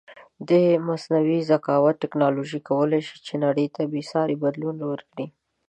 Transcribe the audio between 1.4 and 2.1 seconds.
زکاوت